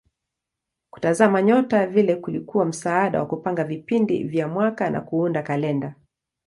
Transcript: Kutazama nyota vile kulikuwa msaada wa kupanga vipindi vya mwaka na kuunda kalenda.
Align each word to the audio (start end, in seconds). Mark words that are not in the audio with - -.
Kutazama 0.93 1.41
nyota 1.41 1.87
vile 1.87 2.15
kulikuwa 2.15 2.65
msaada 2.65 3.19
wa 3.19 3.25
kupanga 3.25 3.63
vipindi 3.63 4.23
vya 4.23 4.47
mwaka 4.47 4.89
na 4.89 5.01
kuunda 5.01 5.43
kalenda. 5.43 5.95